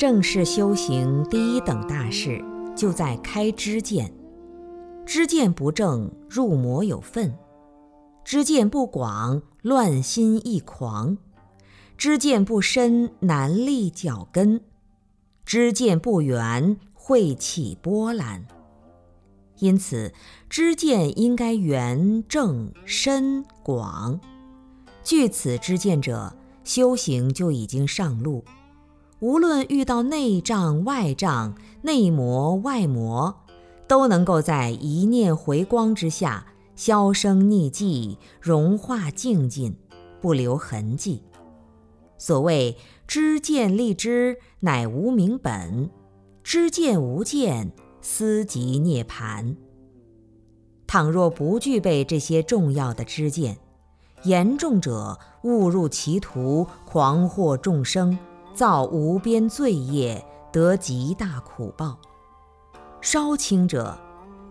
[0.00, 2.42] 正式修行第一等大事，
[2.74, 4.10] 就在开知见。
[5.04, 7.32] 知见不正，入魔有份；
[8.24, 11.18] 知见不广，乱心易狂；
[11.98, 14.60] 知见不深，难立脚跟；
[15.44, 18.46] 知见不圆，会起波澜。
[19.58, 20.14] 因此，
[20.48, 24.18] 知见应该圆、正、深、广。
[25.04, 28.42] 据此知见者，修行就已经上路。
[29.20, 33.42] 无论遇到内障外障、内魔外魔，
[33.86, 39.76] 都能够在一念回光之下销声匿迹、融化净尽，
[40.22, 41.22] 不留痕迹。
[42.16, 45.90] 所谓知见立知，乃无明本；
[46.42, 49.54] 知见无见，思即涅盘。
[50.86, 53.58] 倘若不具备这些重要的知见，
[54.22, 58.18] 严重者误入歧途，狂惑众生。
[58.54, 61.98] 造无边罪业，得极大苦报；
[63.00, 63.96] 稍轻者，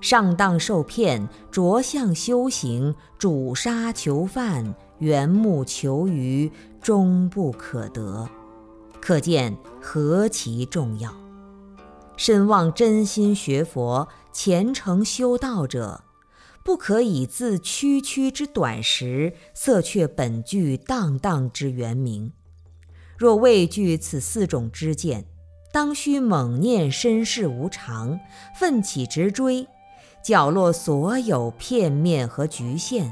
[0.01, 6.51] 上当受骗，着相修行，主杀求犯，缘木求鱼，
[6.81, 8.27] 终不可得。
[9.01, 11.13] 可见何其重要！
[12.17, 16.03] 深望真心学佛、虔诚修道者，
[16.65, 22.33] 不可以自区区之短时，色却本具荡荡之圆明。
[23.19, 25.25] 若畏惧此四种知见，
[25.73, 28.17] 当须猛念身世无常，
[28.55, 29.67] 奋起直追，
[30.23, 33.11] 绞落所有片面和局限，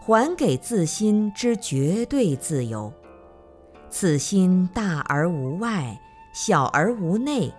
[0.00, 2.92] 还给自心之绝对自由。
[3.90, 6.00] 此心大而无外，
[6.32, 7.52] 小而无内，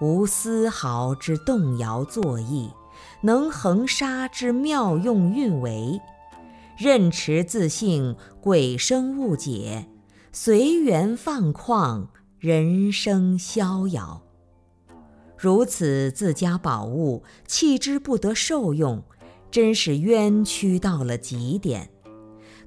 [0.00, 2.70] 无丝毫之动摇作意，
[3.22, 6.00] 能横沙之妙用运为，
[6.78, 9.88] 任持自性，鬼生误解。
[10.38, 12.08] 随缘放旷，
[12.38, 14.22] 人生逍遥。
[15.34, 19.02] 如此自家宝物弃之不得受用，
[19.50, 21.88] 真是冤屈到了极点。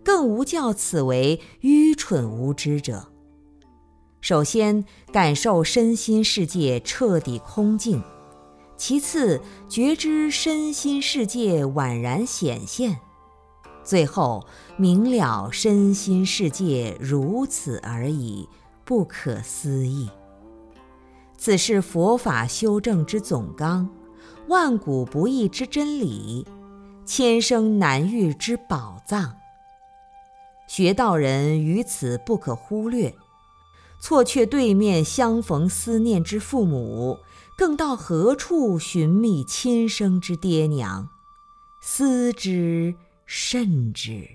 [0.03, 3.07] 更无教此为愚蠢无知者。
[4.19, 8.01] 首先感受身心世界彻底空净，
[8.77, 12.99] 其次觉知身心世界宛然显现。
[13.89, 14.45] 最后
[14.77, 18.47] 明了身心世界如此而已，
[18.85, 20.07] 不可思议。
[21.39, 23.89] 此是佛法修正之总纲，
[24.47, 26.45] 万古不易之真理，
[27.03, 29.37] 千生难遇之宝藏。
[30.67, 33.15] 学道人于此不可忽略，
[33.99, 37.17] 错却对面相逢思念之父母，
[37.57, 41.09] 更到何处寻觅亲生之爹娘？
[41.81, 42.93] 思之。
[43.31, 44.27] 甚至。